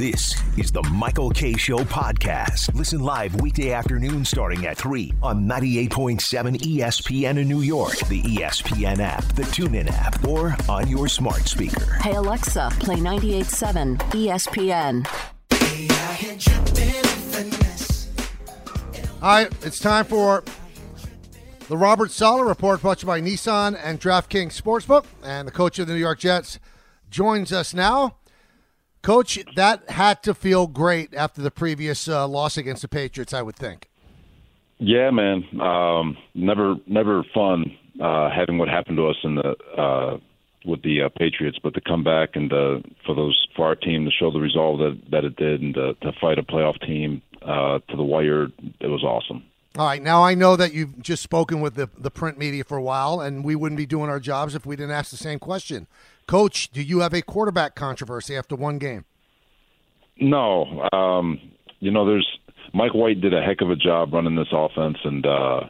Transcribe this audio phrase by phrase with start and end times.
[0.00, 2.74] This is the Michael Kay Show podcast.
[2.74, 9.00] Listen live weekday afternoon starting at 3 on 98.7 ESPN in New York, the ESPN
[9.00, 11.84] app, the TuneIn app, or on your smart speaker.
[12.00, 15.06] Hey Alexa, play 98.7 ESPN.
[19.20, 20.42] All right, it's time for
[21.68, 25.04] the Robert Saleh Report, brought to you by Nissan and DraftKings Sportsbook.
[25.22, 26.58] And the coach of the New York Jets
[27.10, 28.16] joins us now.
[29.02, 33.42] Coach, that had to feel great after the previous uh, loss against the Patriots, I
[33.42, 33.88] would think.
[34.78, 35.44] Yeah, man.
[35.60, 40.18] Um, never, never fun uh, having what happened to us in the uh,
[40.64, 44.04] with the uh, Patriots, but to come back and uh, for those for our team
[44.04, 47.22] to show the resolve that that it did and to, to fight a playoff team
[47.42, 48.48] uh, to the wire,
[48.80, 49.42] it was awesome.
[49.78, 52.76] All right, now I know that you've just spoken with the, the print media for
[52.76, 55.38] a while, and we wouldn't be doing our jobs if we didn't ask the same
[55.38, 55.86] question.
[56.30, 59.04] Coach, do you have a quarterback controversy after one game?
[60.20, 61.40] No, um,
[61.80, 62.38] you know, there's
[62.72, 65.62] Mike White did a heck of a job running this offense, and uh,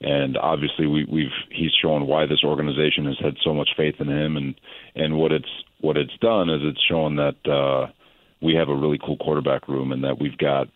[0.00, 4.08] and obviously we, we've he's shown why this organization has had so much faith in
[4.08, 4.56] him, and
[4.96, 5.48] and what it's
[5.80, 7.86] what it's done is it's shown that uh,
[8.42, 10.66] we have a really cool quarterback room, and that we've got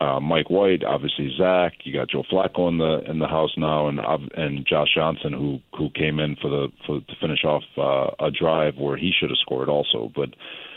[0.00, 1.72] uh, Mike White, obviously Zach.
[1.82, 3.98] You got Joe Flacco in the in the house now, and
[4.34, 8.30] and Josh Johnson, who who came in for the for to finish off uh, a
[8.30, 10.12] drive where he should have scored also.
[10.14, 10.30] But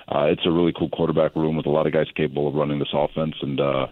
[0.07, 2.79] uh, it's a really cool quarterback room with a lot of guys capable of running
[2.79, 3.87] this offense, and uh,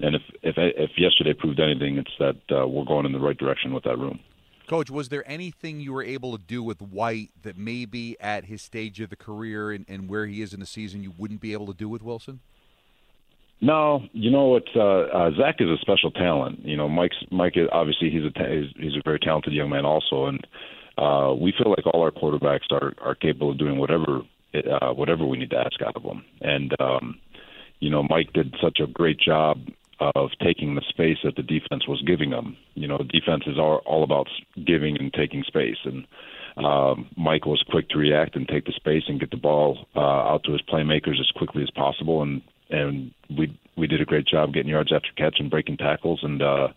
[0.00, 3.38] and if if if yesterday proved anything, it's that uh, we're going in the right
[3.38, 4.18] direction with that room.
[4.68, 8.62] Coach, was there anything you were able to do with White that maybe at his
[8.62, 11.52] stage of the career and, and where he is in the season you wouldn't be
[11.52, 12.40] able to do with Wilson?
[13.62, 14.64] No, you know what?
[14.74, 16.58] Uh, uh, Zach is a special talent.
[16.64, 17.56] You know, Mike's Mike.
[17.56, 20.44] Is, obviously, he's a he's, he's a very talented young man also, and
[20.98, 25.24] uh, we feel like all our quarterbacks are are capable of doing whatever uh, whatever
[25.24, 26.24] we need to ask out of them.
[26.40, 27.20] And um,
[27.78, 29.58] you know, Mike did such a great job
[30.16, 32.56] of taking the space that the defense was giving them.
[32.74, 34.26] You know, defense is all, all about
[34.66, 36.04] giving and taking space, and
[36.56, 40.00] um, Mike was quick to react and take the space and get the ball uh,
[40.00, 43.12] out to his playmakers as quickly as possible, and and
[44.02, 46.68] a great job getting yards after catch and breaking tackles, and uh,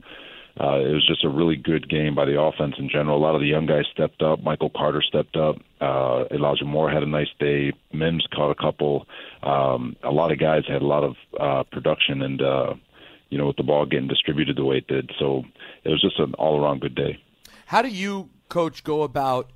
[0.59, 3.17] uh, it was just a really good game by the offense in general.
[3.17, 4.41] A lot of the young guys stepped up.
[4.41, 5.57] Michael Carter stepped up.
[5.81, 7.73] Uh, Elijah Moore had a nice day.
[7.91, 9.05] Mims caught a couple.
[9.43, 12.73] Um, a lot of guys had a lot of uh, production, and uh,
[13.29, 15.43] you know, with the ball getting distributed the way it did, so
[15.83, 17.19] it was just an all-around good day.
[17.65, 19.49] How do you, coach, go about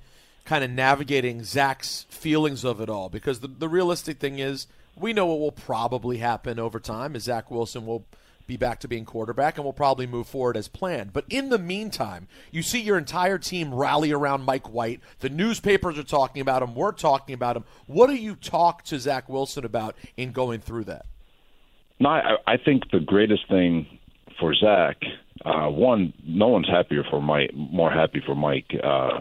[0.44, 3.08] kind of navigating Zach's feelings of it all?
[3.08, 4.68] Because the, the realistic thing is,
[5.00, 8.06] we know what will probably happen over time is Zach Wilson will
[8.50, 11.14] be back to being quarterback and will probably move forward as planned.
[11.14, 15.02] But in the meantime, you see your entire team rally around Mike White.
[15.20, 16.74] The newspapers are talking about him.
[16.74, 17.64] We're talking about him.
[17.86, 21.06] What do you talk to Zach Wilson about in going through that?
[22.00, 23.86] No, I, I think the greatest thing
[24.40, 24.98] for Zach,
[25.46, 29.20] uh, one, no one's happier for Mike, more happy for Mike uh,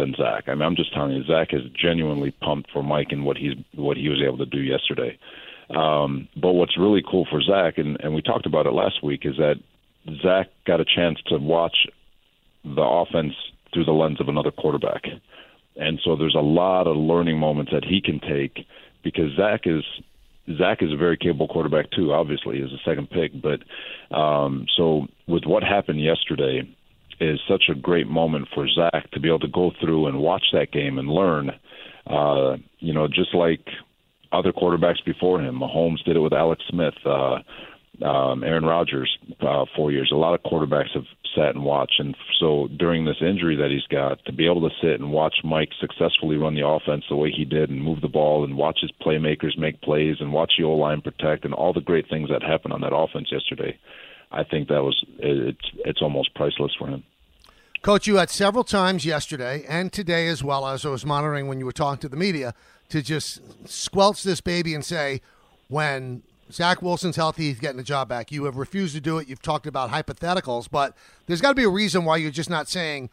[0.00, 0.44] than Zach.
[0.48, 3.54] I mean, I'm just telling you, Zach is genuinely pumped for Mike and what he's
[3.74, 5.18] what he was able to do yesterday.
[5.76, 9.20] Um, but what's really cool for Zach, and, and we talked about it last week,
[9.24, 9.56] is that
[10.22, 11.76] Zach got a chance to watch
[12.64, 13.34] the offense
[13.72, 15.02] through the lens of another quarterback.
[15.76, 18.66] And so there's a lot of learning moments that he can take
[19.04, 19.84] because Zach is
[20.58, 22.12] Zach is a very capable quarterback too.
[22.12, 23.60] Obviously, is a second pick, but
[24.16, 26.62] um, so with what happened yesterday
[27.20, 30.44] is such a great moment for Zach to be able to go through and watch
[30.52, 31.50] that game and learn.
[32.06, 33.60] Uh, you know, just like
[34.32, 35.60] other quarterbacks before him.
[35.60, 37.38] Mahomes did it with Alex Smith, uh,
[38.04, 40.10] um, Aaron Rodgers, uh, four years.
[40.12, 41.04] A lot of quarterbacks have
[41.34, 44.74] sat and watched, and so during this injury that he's got, to be able to
[44.80, 48.08] sit and watch Mike successfully run the offense the way he did, and move the
[48.08, 51.72] ball, and watch his playmakers make plays, and watch the O line protect, and all
[51.72, 53.76] the great things that happened on that offense yesterday.
[54.30, 57.02] I think that was it's it's almost priceless for him.
[57.82, 61.58] Coach, you had several times yesterday and today as well as I was monitoring when
[61.58, 62.52] you were talking to the media
[62.90, 65.22] to just squelch this baby and say,
[65.68, 68.30] when Zach Wilson's healthy, he's getting the job back.
[68.30, 69.28] You have refused to do it.
[69.28, 70.94] You've talked about hypotheticals, but
[71.26, 73.08] there's got to be a reason why you're just not saying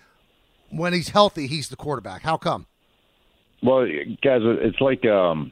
[0.70, 2.24] when he's healthy, he's the quarterback.
[2.24, 2.66] How come?
[3.64, 3.86] Well,
[4.22, 5.52] guys, it's like, um,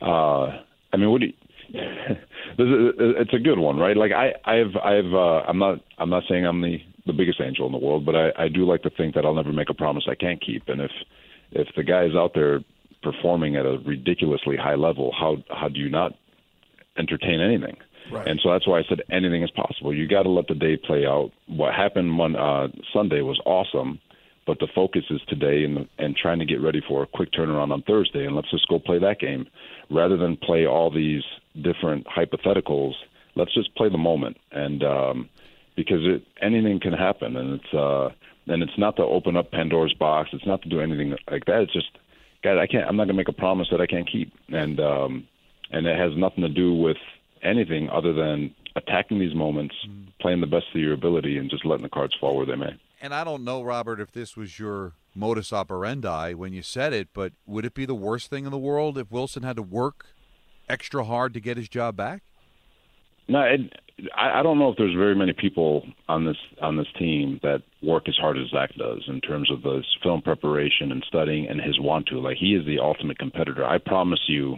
[0.00, 0.58] uh,
[0.92, 1.32] I mean, what do you,
[2.58, 3.96] it's a good one, right?
[3.96, 7.66] Like I, I've, I've, uh, I'm not, I'm not saying I'm the the biggest angel
[7.66, 9.74] in the world, but I, I do like to think that I'll never make a
[9.74, 10.64] promise I can't keep.
[10.66, 10.90] And if,
[11.52, 12.60] if the guy is out there
[13.02, 16.12] performing at a ridiculously high level, how how do you not
[16.98, 17.76] entertain anything?
[18.10, 18.26] Right.
[18.26, 19.94] And so that's why I said anything is possible.
[19.94, 21.30] You got to let the day play out.
[21.46, 24.00] What happened on uh, Sunday was awesome,
[24.46, 27.72] but the focus is today and and trying to get ready for a quick turnaround
[27.72, 28.26] on Thursday.
[28.26, 29.46] And let's just go play that game
[29.90, 31.22] rather than play all these
[31.62, 32.94] different hypotheticals.
[33.34, 35.28] Let's just play the moment, and um,
[35.76, 38.08] because it, anything can happen, and it's uh,
[38.46, 40.30] and it's not to open up Pandora's box.
[40.32, 41.62] It's not to do anything like that.
[41.62, 41.90] It's just,
[42.42, 42.86] God, I can't.
[42.88, 45.28] I'm not gonna make a promise that I can't keep, and um,
[45.70, 46.96] and it has nothing to do with
[47.42, 50.06] anything other than attacking these moments, mm.
[50.20, 52.78] playing the best of your ability, and just letting the cards fall where they may.
[53.00, 57.08] And I don't know, Robert, if this was your modus operandi when you said it,
[57.12, 60.06] but would it be the worst thing in the world if Wilson had to work
[60.68, 62.22] extra hard to get his job back?
[63.28, 67.40] No, I, I don't know if there's very many people on this on this team
[67.42, 71.48] that work as hard as Zach does in terms of the film preparation and studying
[71.48, 72.20] and his want to.
[72.20, 73.64] Like he is the ultimate competitor.
[73.64, 74.56] I promise you,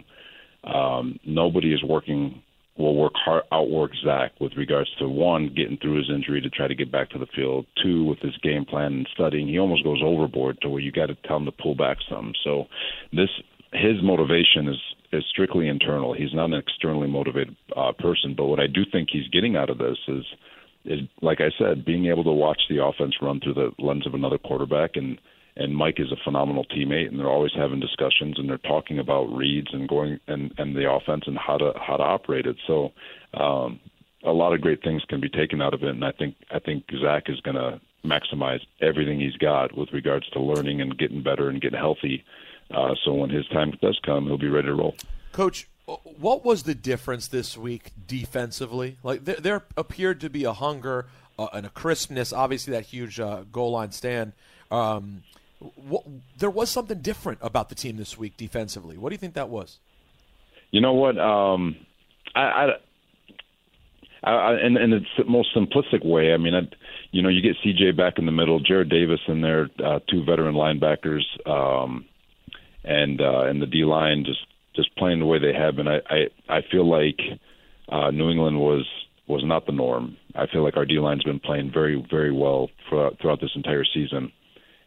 [0.63, 2.43] um, nobody is working
[2.79, 6.67] will work hard outwork Zach with regards to one getting through his injury to try
[6.67, 7.65] to get back to the field.
[7.83, 11.07] Two with his game plan and studying, he almost goes overboard to where you got
[11.07, 12.33] to tell him to pull back some.
[12.43, 12.65] So
[13.11, 13.29] this
[13.73, 14.77] his motivation is
[15.11, 16.13] is strictly internal.
[16.13, 18.35] He's not an externally motivated uh, person.
[18.35, 20.25] But what I do think he's getting out of this is
[20.85, 24.13] is like I said, being able to watch the offense run through the lens of
[24.13, 25.19] another quarterback and
[25.59, 29.25] and Mike is a phenomenal teammate, and they're always having discussions, and they're talking about
[29.25, 32.55] reads and going and and the offense and how to how to operate it.
[32.65, 32.91] So,
[33.33, 33.79] um,
[34.23, 36.59] a lot of great things can be taken out of it, and I think I
[36.59, 41.21] think Zach is going to maximize everything he's got with regards to learning and getting
[41.21, 42.23] better and getting healthy.
[42.71, 44.95] Uh, so when his time does come, he'll be ready to roll.
[45.31, 48.97] Coach, what was the difference this week defensively?
[49.03, 51.07] Like there, there appeared to be a hunger
[51.37, 52.31] uh, and a crispness.
[52.31, 54.33] Obviously, that huge uh, goal line stand.
[54.69, 55.23] Um,
[55.59, 56.03] what,
[56.37, 58.97] there was something different about the team this week defensively.
[58.97, 59.79] What do you think that was?
[60.71, 61.17] You know what?
[61.17, 61.75] Um,
[62.35, 62.75] I,
[64.23, 66.61] I, I, in, in the most simplistic way, I mean, I,
[67.11, 70.23] you know, you get CJ back in the middle, Jarrad Davis in there, uh, two
[70.23, 72.05] veteran linebackers, um,
[72.83, 74.45] and uh, and the D line just
[74.75, 75.87] just playing the way they have been.
[75.87, 77.19] I I, I feel like
[77.89, 78.85] uh, New England was
[79.27, 80.17] was not the norm.
[80.35, 83.85] I feel like our D line's been playing very very well throughout, throughout this entire
[83.85, 84.31] season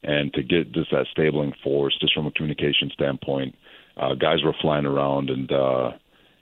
[0.02, 3.54] and to get just that stabling force, just from a communication standpoint,
[3.96, 5.90] uh, guys were flying around and uh,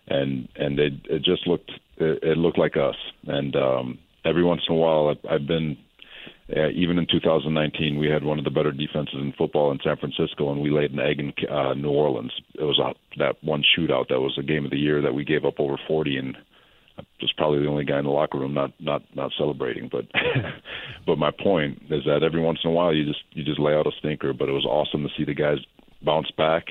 [0.09, 2.97] and and they it just looked it, it looked like us.
[3.27, 5.77] And um, every once in a while, I've, I've been
[6.57, 9.97] uh, even in 2019, we had one of the better defenses in football in San
[9.97, 12.33] Francisco, and we laid an egg in uh, New Orleans.
[12.55, 15.25] It was a, that one shootout that was a game of the year that we
[15.25, 16.37] gave up over 40, and
[16.99, 19.89] I was probably the only guy in the locker room not not not celebrating.
[19.91, 20.07] But
[21.07, 23.75] but my point is that every once in a while you just you just lay
[23.75, 24.33] out a stinker.
[24.33, 25.59] But it was awesome to see the guys
[26.03, 26.65] bounce back.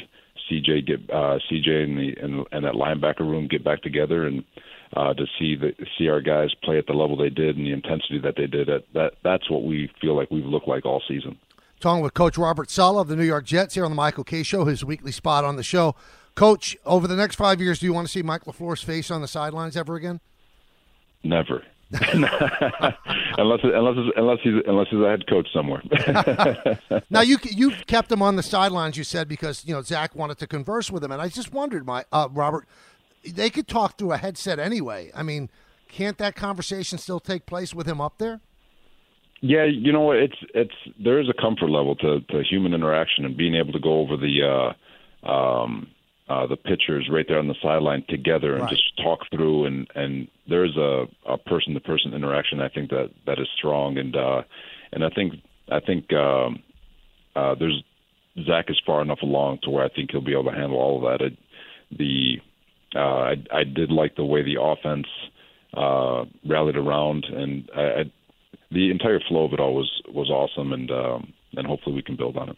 [0.50, 4.44] CJ get uh, CJ and the and, and that linebacker room get back together and
[4.96, 7.72] uh, to see the see our guys play at the level they did and the
[7.72, 8.70] intensity that they did.
[8.70, 11.38] At, that that's what we feel like we've looked like all season.
[11.80, 14.44] Talking with Coach Robert Saleh of the New York Jets here on the Michael Kay
[14.44, 15.96] Show, his weekly spot on the show.
[16.36, 19.22] Coach, over the next five years, do you want to see Mike LaFleur's face on
[19.22, 20.20] the sidelines ever again?
[21.24, 21.64] Never.
[22.12, 25.82] unless unless unless he's unless he's a head coach somewhere.
[27.10, 28.96] now you you've kept him on the sidelines.
[28.96, 31.88] You said because you know Zach wanted to converse with him, and I just wondered,
[31.88, 32.68] my uh, Robert,
[33.24, 35.12] they could talk through a headset anyway.
[35.16, 35.50] I mean,
[35.88, 38.40] can't that conversation still take place with him up there?
[39.42, 43.36] Yeah, you know it's it's there is a comfort level to to human interaction and
[43.36, 44.74] being able to go over the.
[45.26, 45.88] Uh, um,
[46.30, 48.70] uh, the pitchers right there on the sideline together and right.
[48.70, 53.10] just talk through and and there's a a person to person interaction I think that
[53.26, 54.44] that is strong and uh
[54.94, 55.34] and I think
[55.72, 56.62] I think um
[57.36, 57.84] uh there's
[58.46, 60.98] Zach is far enough along to where I think he'll be able to handle all
[60.98, 61.26] of that.
[61.26, 61.38] It,
[61.98, 62.38] the
[62.96, 65.08] uh I I did like the way the offense
[65.74, 68.04] uh rallied around and I, I
[68.72, 72.16] the entire flow of it all was was awesome and um and hopefully we can
[72.16, 72.58] build on it.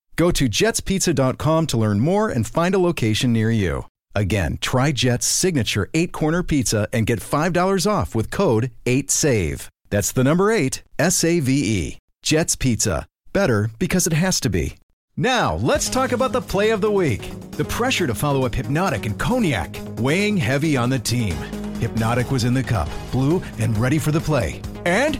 [0.15, 3.85] Go to jetspizza.com to learn more and find a location near you.
[4.13, 9.67] Again, try Jet's signature eight corner pizza and get $5 off with code 8SAVE.
[9.89, 11.97] That's the number eight, S A V E.
[12.23, 13.05] Jets Pizza.
[13.33, 14.75] Better because it has to be.
[15.17, 17.29] Now, let's talk about the play of the week.
[17.51, 21.35] The pressure to follow up Hypnotic and Cognac, weighing heavy on the team.
[21.79, 24.61] Hypnotic was in the cup, blue, and ready for the play.
[24.85, 25.19] And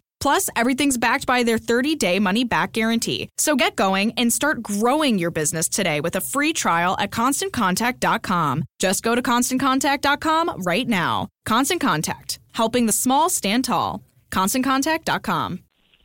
[0.21, 3.29] Plus, everything's backed by their 30 day money back guarantee.
[3.37, 8.63] So get going and start growing your business today with a free trial at constantcontact.com.
[8.79, 11.27] Just go to constantcontact.com right now.
[11.45, 14.03] Constant Contact, helping the small stand tall.
[14.31, 15.59] ConstantContact.com.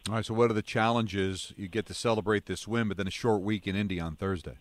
[0.08, 1.52] All right, so what are the challenges?
[1.56, 4.56] You get to celebrate this win, but then a short week in Indy on Thursday.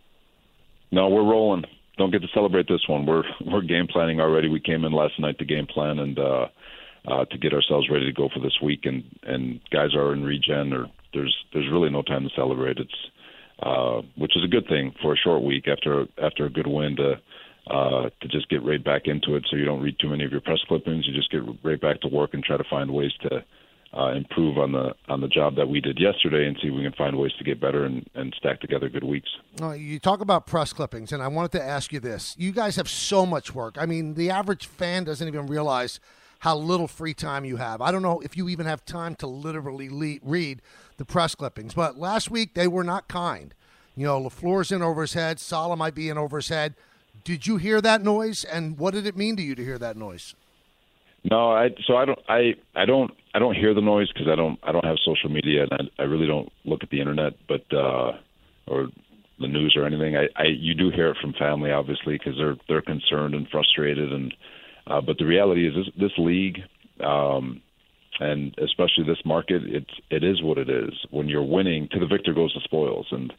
[0.91, 1.63] No, we're rolling.
[1.97, 3.05] Don't get to celebrate this one.
[3.05, 4.50] We're we're game planning already.
[4.50, 6.47] We came in last night to game plan and uh,
[7.07, 8.81] uh, to get ourselves ready to go for this week.
[8.85, 10.74] And and guys are in regen.
[10.74, 12.77] Or there's there's really no time to celebrate.
[12.77, 13.09] It's
[13.62, 16.95] uh, which is a good thing for a short week after after a good win
[16.97, 17.13] to
[17.67, 19.45] uh, to just get right back into it.
[19.50, 21.07] So you don't read too many of your press clippings.
[21.07, 23.43] You just get right back to work and try to find ways to
[23.97, 26.83] uh, improve on the on the job that we did yesterday and see if we
[26.83, 29.29] can find ways to get better and, and stack together good weeks.
[29.62, 32.89] You talk about press clippings, and I wanted to ask you this: You guys have
[32.89, 33.77] so much work.
[33.79, 36.00] I mean, the average fan doesn't even realize
[36.39, 37.82] how little free time you have.
[37.82, 40.62] I don't know if you even have time to literally le- read
[40.98, 41.74] the press clippings.
[41.74, 43.54] But last week they were not kind.
[43.96, 45.39] You know, LaFleur's in over his head.
[45.39, 46.75] Saleh might be in over his head.
[47.24, 48.44] Did you hear that noise?
[48.44, 50.36] And what did it mean to you to hear that noise?
[51.30, 54.36] No, I so I don't I I don't I don't hear the noise because I
[54.36, 57.34] don't I don't have social media and I, I really don't look at the internet,
[57.48, 58.12] but uh,
[58.68, 58.89] or
[59.39, 60.15] the news or anything.
[60.15, 64.13] I, I you do hear it from family obviously because they're they're concerned and frustrated
[64.13, 64.36] and
[64.88, 66.60] uh, but the reality is this this league
[67.04, 67.62] um,
[68.20, 70.94] and especially this market it's it is what it is.
[71.12, 73.34] When you're winning, to the victor goes the spoils and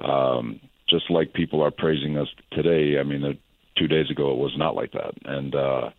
[0.00, 2.98] um, just like people are praising us today.
[2.98, 3.32] I mean, uh,
[3.78, 5.54] two days ago it was not like that and.
[5.54, 5.90] uh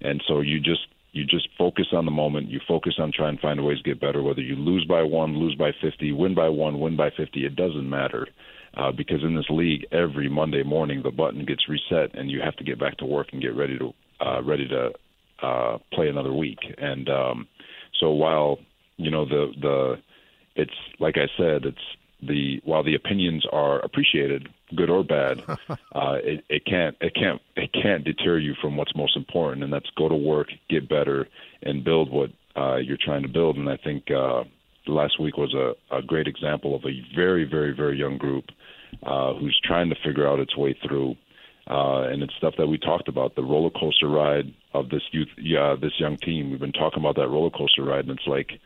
[0.00, 2.50] and so you just you just focus on the moment.
[2.50, 4.22] You focus on trying to find ways to get better.
[4.22, 7.56] Whether you lose by one, lose by fifty, win by one, win by fifty, it
[7.56, 8.28] doesn't matter.
[8.76, 12.54] Uh, because in this league, every Monday morning the button gets reset, and you have
[12.56, 14.90] to get back to work and get ready to uh, ready to
[15.42, 16.58] uh, play another week.
[16.78, 17.48] And um,
[18.00, 18.58] so while
[18.96, 19.96] you know the the
[20.54, 21.78] it's like I said, it's
[22.22, 27.40] the while the opinions are appreciated, good or bad, uh, it, it can't it can't
[27.56, 31.28] it can't deter you from what's most important, and that's go to work, get better,
[31.62, 33.56] and build what uh, you're trying to build.
[33.56, 34.44] And I think uh,
[34.86, 38.46] last week was a, a great example of a very very very young group
[39.02, 41.16] uh, who's trying to figure out its way through.
[41.68, 45.28] Uh, and it's stuff that we talked about the roller coaster ride of this youth,
[45.36, 46.50] yeah, this young team.
[46.50, 48.60] We've been talking about that roller coaster ride, and it's like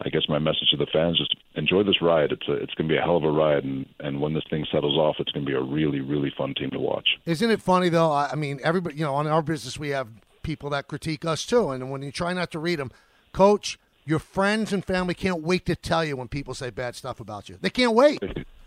[0.00, 2.32] I guess my message to the fans is enjoy this ride.
[2.32, 4.44] It's a, it's going to be a hell of a ride, and, and when this
[4.48, 7.08] thing settles off, it's going to be a really really fun team to watch.
[7.26, 8.12] Isn't it funny though?
[8.12, 10.08] I I mean, everybody, you know, on our business we have
[10.42, 12.90] people that critique us too, and when you try not to read them,
[13.32, 17.20] Coach, your friends and family can't wait to tell you when people say bad stuff
[17.20, 17.58] about you.
[17.60, 18.22] They can't wait.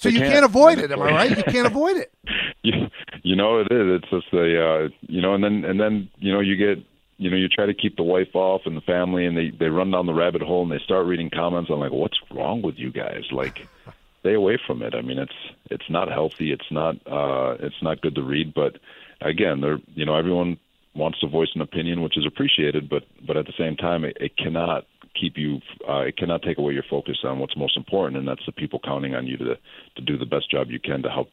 [0.00, 0.32] So you can't.
[0.32, 0.90] can't avoid it.
[0.90, 1.36] Am I right?
[1.36, 2.10] You can't avoid it.
[2.62, 2.86] you,
[3.22, 4.00] you know it is.
[4.02, 6.82] It's just a uh, you know, and then and then you know you get
[7.18, 9.66] you know you try to keep the wife off and the family, and they they
[9.66, 11.70] run down the rabbit hole and they start reading comments.
[11.70, 13.24] I'm like, what's wrong with you guys?
[13.30, 13.68] Like,
[14.20, 14.94] stay away from it.
[14.94, 16.50] I mean, it's it's not healthy.
[16.50, 18.54] It's not uh, it's not good to read.
[18.54, 18.78] But
[19.20, 20.58] again, they're you know everyone
[20.94, 24.16] wants to voice an opinion, which is appreciated, but but at the same time, it,
[24.18, 24.86] it cannot
[25.20, 28.44] keep you uh, it cannot take away your focus on what's most important, and that's
[28.46, 29.56] the people counting on you to
[29.96, 31.28] to do the best job you can to help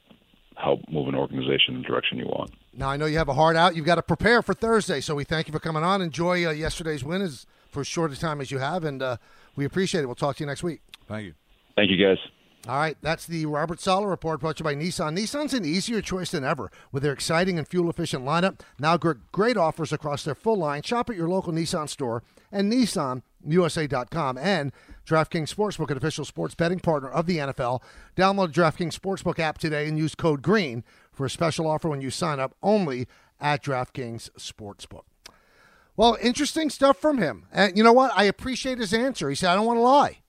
[0.56, 2.52] help move an organization in the direction you want.
[2.74, 3.76] Now I know you have a hard out.
[3.76, 5.02] You've got to prepare for Thursday.
[5.02, 6.02] So we thank you for coming on.
[6.02, 9.18] Enjoy uh, yesterday's win as for as short a time as you have, and uh,
[9.56, 10.06] we appreciate it.
[10.08, 10.82] We'll talk to you next week.
[11.08, 11.34] Thank you.
[11.76, 12.18] Thank you, guys.
[12.68, 15.18] All right, that's the Robert Saleh report brought to you by Nissan.
[15.18, 18.60] Nissan's an easier choice than ever with their exciting and fuel efficient lineup.
[18.78, 20.82] Now, great offers across their full line.
[20.82, 22.72] Shop at your local Nissan store and
[23.46, 24.72] NissanUSA.com and
[25.06, 27.82] DraftKings Sportsbook, an official sports betting partner of the NFL.
[28.16, 32.02] Download the DraftKings Sportsbook app today and use code GREEN for a special offer when
[32.02, 33.08] you sign up only
[33.40, 35.04] at DraftKings Sportsbook.
[35.96, 37.48] Well, interesting stuff from him.
[37.52, 38.12] And you know what?
[38.16, 39.30] I appreciate his answer.
[39.30, 40.20] He said, I don't want to lie.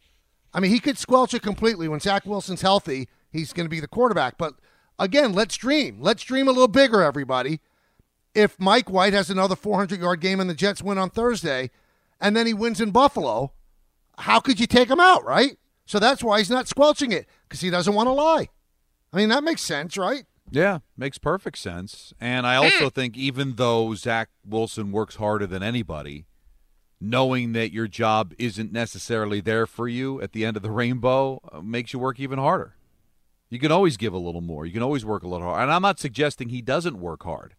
[0.54, 1.88] I mean, he could squelch it completely.
[1.88, 4.38] When Zach Wilson's healthy, he's going to be the quarterback.
[4.38, 4.54] But
[4.98, 6.00] again, let's dream.
[6.00, 7.60] Let's dream a little bigger, everybody.
[8.34, 11.70] If Mike White has another 400 yard game and the Jets win on Thursday,
[12.20, 13.52] and then he wins in Buffalo,
[14.18, 15.58] how could you take him out, right?
[15.86, 18.48] So that's why he's not squelching it because he doesn't want to lie.
[19.12, 20.24] I mean, that makes sense, right?
[20.50, 22.12] Yeah, makes perfect sense.
[22.20, 26.26] And I also think even though Zach Wilson works harder than anybody,
[27.00, 31.40] knowing that your job isn't necessarily there for you at the end of the rainbow
[31.52, 32.74] uh, makes you work even harder.
[33.50, 34.66] You can always give a little more.
[34.66, 35.62] You can always work a little hard.
[35.62, 37.54] And I'm not suggesting he doesn't work hard.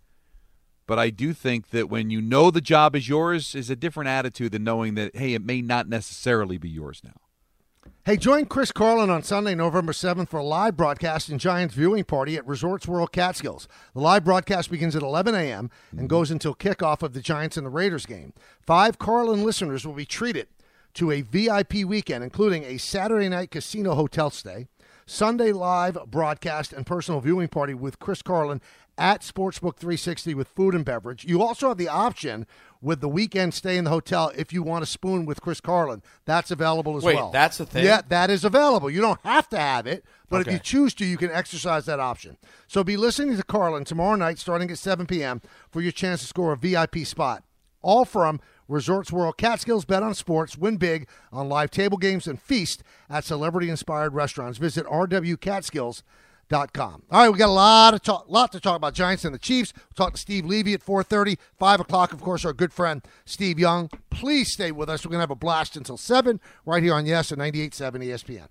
[0.90, 4.10] But I do think that when you know the job is yours is a different
[4.10, 7.92] attitude than knowing that hey, it may not necessarily be yours now.
[8.06, 12.06] Hey, join Chris Carlin on Sunday, November 7th for a live broadcast and Giants viewing
[12.06, 13.68] party at Resorts World Catskills.
[13.94, 15.70] The live broadcast begins at 11 a.m.
[15.92, 16.08] and mm-hmm.
[16.08, 18.34] goes until kickoff of the Giants and the Raiders game.
[18.60, 20.48] Five Carlin listeners will be treated
[20.96, 24.66] to a VIP weekend, including a Saturday night casino hotel stay,
[25.06, 28.60] Sunday live broadcast, and personal viewing party with Chris Carlin
[29.00, 31.24] at Sportsbook 360 with food and beverage.
[31.24, 32.46] You also have the option
[32.82, 36.04] with the weekend stay in the hotel if you want to spoon with Chris Carlin.
[36.26, 37.32] That's available as Wait, well.
[37.32, 37.86] that's the thing?
[37.86, 38.90] Yeah, that is available.
[38.90, 40.52] You don't have to have it, but okay.
[40.52, 42.38] if you choose to, you can exercise that option.
[42.68, 45.42] So be listening to Carlin tomorrow night starting at 7 p.m.
[45.72, 47.44] for your chance to score a VIP spot.
[47.82, 50.58] All from Resorts World Catskills Bet on Sports.
[50.58, 54.58] Win big on live table games and feast at celebrity inspired restaurants.
[54.58, 56.08] Visit RW Catskills Dot
[56.50, 57.04] com.
[57.12, 59.40] All right, we got a lot of talk, lot to talk about Giants and the
[59.40, 59.74] Chiefs.
[59.76, 62.12] We'll talk to Steve Levy at 4:30, 5 o'clock.
[62.14, 63.90] Of course, our good friend Steve Young.
[64.10, 65.06] Please stay with us.
[65.06, 68.48] We're gonna have a blast until seven right here on Yes at 98.7 ESPN.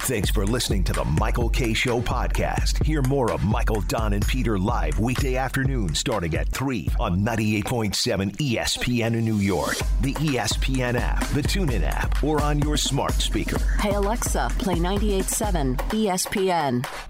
[0.00, 2.82] Thanks for listening to the Michael Kay Show podcast.
[2.84, 8.34] Hear more of Michael, Don, and Peter live weekday afternoon starting at 3 on 98.7
[8.38, 13.58] ESPN in New York, the ESPN app, the TuneIn app, or on your smart speaker.
[13.78, 17.09] Hey, Alexa, play 98.7 ESPN.